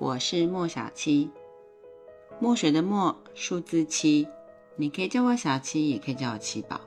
[0.00, 1.30] 我是莫小七，
[2.40, 4.26] 墨水的墨，数字七，
[4.76, 6.80] 你可以叫我小七，也可以叫我七宝。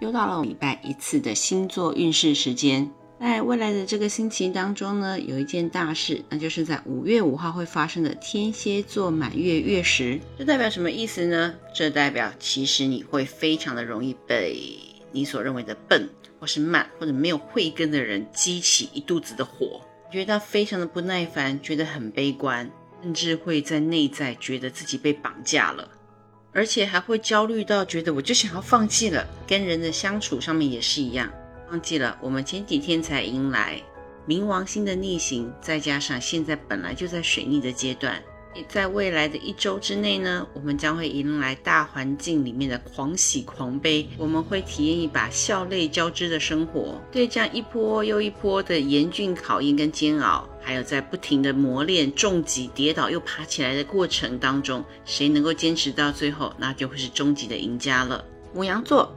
[0.00, 10.20] 又到了礼拜一次的星座运势时间，在未来的这个星期当中呢，有一件大事，那就是在五月五号会发生的天蝎座满月月食。
[10.38, 11.56] 这代表什么意思呢？
[11.74, 14.78] 这代表其实你会非常的容易被
[15.10, 19.80] 你所认为的笨，或是慢，或者没有慧根的人激起一肚子的火。
[20.14, 22.70] 觉得非常的不耐烦，觉得很悲观，
[23.02, 25.90] 甚至会在内在觉得自己被绑架了，
[26.52, 29.26] 而且还会焦虑到觉得我就想要放弃了。
[29.44, 31.28] 跟人的相处上面也是一样，
[31.68, 33.82] 忘记了我们前几天才迎来
[34.24, 38.22] 冥王星的逆行，再加上现在本来就在水逆的阶段。
[38.68, 47.00] 在未来的一周之内呢，我们将会迎来大环境里面的狂喜狂悲，我们会体验一把笑泪交织的生活。
[47.10, 58.24] 对这样一波又一波的严峻考验跟煎熬，还有在不停的磨练、重击、跌倒又爬起来的过程当中，谁能够坚持到最后，那就会是终极的赢家了。
[58.54, 59.12] 母羊座，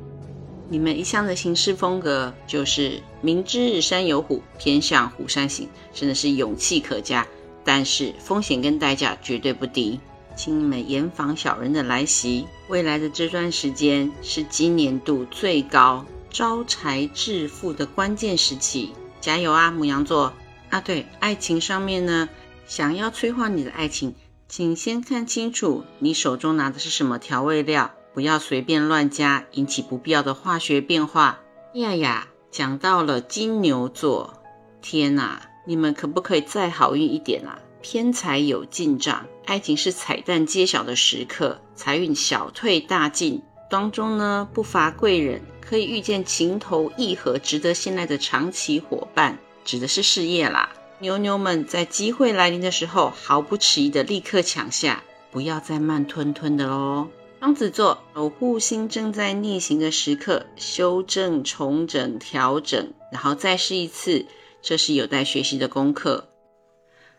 [0.70, 7.26] 你们一向的行事风格就是明知山有虎，偏向虎山行，真的是勇气可嘉。
[7.68, 10.00] 但是风险跟代价绝对不低，
[10.38, 12.48] 请你们严防小人的来袭。
[12.70, 20.32] 未来的这段时间是今年度最高招财致富的关键时期，加油啊，母羊座！
[20.70, 22.30] 啊，对，爱情上面呢，
[22.66, 24.16] 想要催化你的爱情，
[24.48, 31.40] 请先看清楚你手中拿的是什么调味料，不要随便乱加，引起不必要的化学变化。
[31.74, 34.42] 呀呀，讲到了金牛座，
[34.82, 35.47] 天哪！
[35.68, 37.60] 你们可不可以再好运一点啊？
[37.82, 50.70] 偏财有进账，爱情是彩蛋揭晓的时刻，财运小退大进，当中呢不乏贵人，可以遇见情投意合、值得信赖的长期伙伴，指的是事业啦。
[51.00, 57.10] 牛牛们在机会来临的时候，毫不迟疑的立刻抢下，不要再慢吞吞的喽。
[57.40, 64.26] 双子座守护星正在逆行的时刻，修正、重整、调整，然后再试一次。
[64.68, 66.28] 这是有待学习的功课，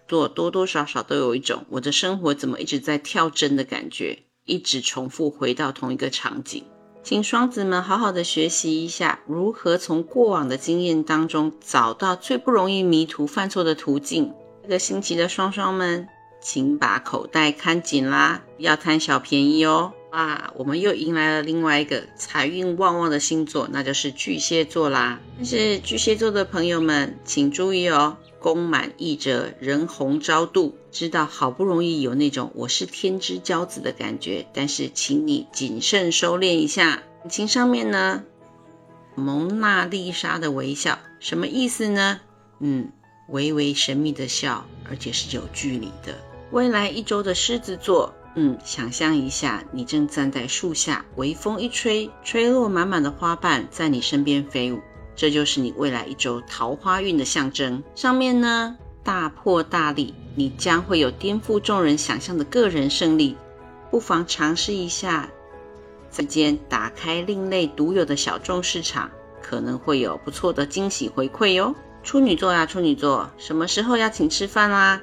[0.06, 6.62] 做多多少少都有一种我的生活怎么一直在跳针的感觉，一直重复回到同一个场景。
[7.02, 14.34] 请双子们好好的学习一下，如何从过往的经验当中找到最不容易迷途犯错的途径。
[14.62, 16.06] 这个星期的双双们，
[16.42, 19.94] 请把口袋看紧啦，不要贪小便宜哦。
[20.10, 25.20] 哇，我们又迎来了另外一个财运旺旺的星座，那就是巨蟹座啦。
[25.36, 37.02] 但是巨蟹座的朋友们，请注意哦，功满意折，人红招妒，知道好不容易有那种我是天之骄子的感觉，但是请你谨慎收敛一下。
[37.20, 38.22] 感情上面呢，
[39.14, 42.20] 蒙娜丽莎的微笑，什么意思呢？
[42.60, 42.92] 嗯，
[43.28, 46.16] 微微神秘的笑，而且是有距离的。
[46.50, 48.14] 未来一周的狮子座。
[48.40, 54.78] 嗯，想象一下，你正站在树下，微风一吹，吹落满满的花瓣在你身边飞舞，
[55.16, 57.82] 这就是你未来一周桃花运的象征。
[57.96, 63.36] 上面呢，大破大立，你将会有颠覆众人想象的个人胜利，
[63.90, 65.28] 不妨尝试一下，
[66.12, 69.10] 之间打开另类独有的小众市场，
[69.42, 71.74] 可能会有不错的惊喜回馈哟。
[72.04, 75.02] 处女座呀，处女座，什么时候要请吃饭啦？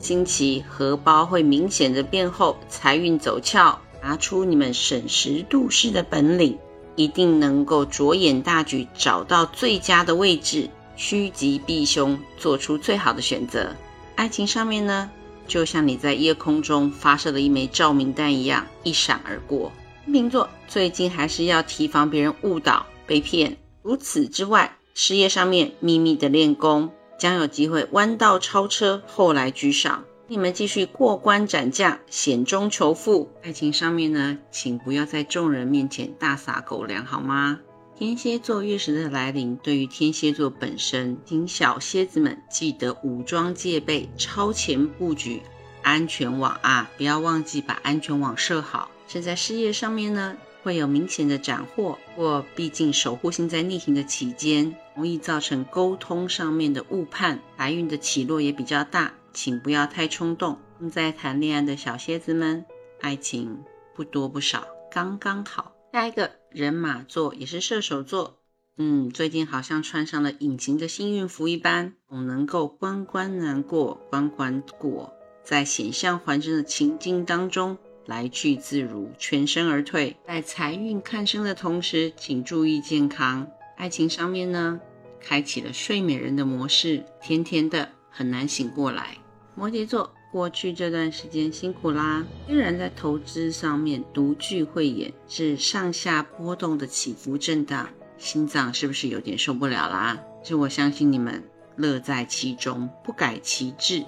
[0.00, 6.58] 星期荷包会明显的变厚，财运走俏，拿出你们审时度势的本领，
[6.96, 13.76] 一定能够着眼大局，找到最佳的位置，趋吉避凶，做出最好的选择。
[14.16, 15.10] 爱情上面呢，
[15.46, 19.70] 就像你在夜空中发射的一枚照明弹一样，一闪而过。
[20.06, 23.56] 天秤座最近还是要提防别人误导、被骗。
[23.82, 26.90] 除此之外，事业上面秘密的练功。
[27.20, 30.04] 将有机会弯道超车，后来居上。
[30.26, 33.30] 你们继续过关斩将，险中求富。
[33.42, 37.60] 爱情上面呢，请不要在众人面前大撒狗粮，好吗？
[37.98, 45.42] 天蝎座月食的来临，对于天蝎座本身，请小蝎子们记得武装戒备，超前布局
[45.82, 46.90] 安全网啊！
[46.96, 48.90] 不要忘记把安全网设好。
[49.06, 50.38] 现在事业上面呢？
[50.62, 60.58] 会有明显的斩获，或毕竟守护星在逆行的期间，容易造成沟通上面的误判，财运的起落也比较大，请不要太冲动。
[60.78, 62.64] 正在谈恋爱的小蝎子们，
[63.00, 63.64] 爱情
[63.94, 65.72] 不多不少，刚刚好。
[65.92, 68.38] 下一个人马座也是射手座，
[68.76, 75.12] 嗯，最近好像穿上了隐形的幸运符一般，总能够关关难过关关过，
[75.42, 77.76] 在险象环生的情境当中。
[78.10, 80.16] 来去自如，全身而退。
[80.26, 83.46] 在财运看升的同时，请注意健康。
[83.76, 84.80] 爱情上面呢，
[85.20, 89.16] 开启了睡美人的模式，甜甜的很难醒过来。
[89.54, 92.26] 摩羯座，过去这段时间辛苦啦。
[92.48, 100.18] 虽然在投资上面独具慧眼，是上下波动的起伏震荡，心脏是不是有点受不了啦？
[100.42, 101.44] 这我相信你们
[101.76, 104.04] 乐在其中，不改其志。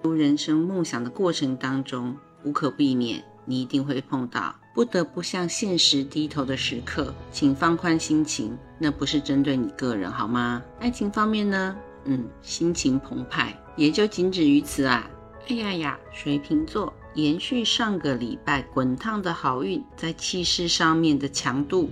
[0.00, 10.62] 如人生梦想的过程当中，无可避免，你一定会碰到不得不向现实低头的时刻，请放宽心情，那不是针对你个人好吗？
[10.80, 11.76] 爱情方面呢？
[12.04, 13.56] 嗯，心情澎湃。
[13.74, 15.10] 也就仅止于此啊！
[15.48, 21.88] 哎呀呀，水瓶座延续上个礼拜滚烫的好运，在气势上面的强度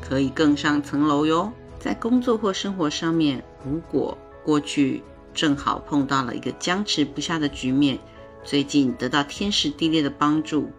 [0.00, 1.52] 可以更上层楼哟。
[1.80, 5.02] 在工作或生活上面，如果过去
[5.34, 7.98] 正好碰到了一个僵持不下的局面，
[8.44, 10.70] 最近得到天时地利的帮助，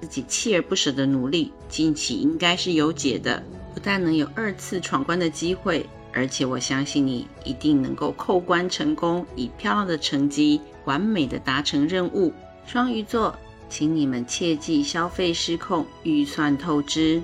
[0.00, 3.42] 自己锲而不舍的努力，近期应该是有解的，
[3.74, 5.86] 不但能有二次闯关的机会。
[6.14, 12.32] 而且我相信你一定能够扣关成功，以漂亮的成绩完美的达成任务。
[12.66, 13.36] 双鱼座，
[13.68, 17.22] 请你们切记消费失控、预算透支。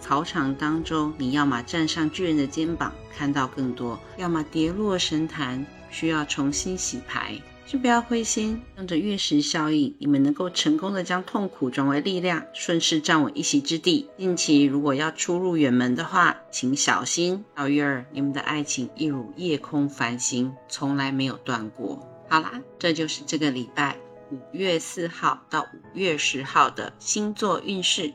[0.00, 7.40] 草场当中，你要么站上巨人的肩膀，看到更多；要么跌落神坛，需要重新洗牌。
[7.66, 14.08] 就不要灰心，用着月食效应，你们能够成功的将痛苦转为力量，顺势站稳一席之地。
[14.18, 17.42] 近期如果要出入远门的话，请小心。
[17.54, 22.06] 老月儿，你们的爱情一如夜空繁星，从来没有断过。
[22.28, 23.96] 好啦，这就是这个礼拜
[24.30, 28.12] 五月四号到五月十号的星座运势。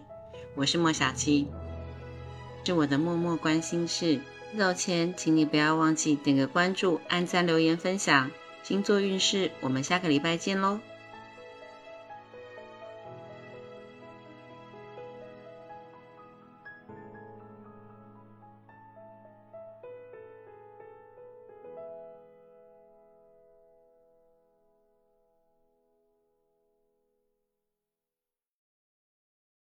[0.55, 1.47] 我是莫小七，
[2.63, 4.21] 是我的默默关心事。
[4.55, 8.29] 走前，请你不要忘记点个关注、按赞、留言、分享。
[8.63, 10.79] 星座运势，我们下个礼拜见喽。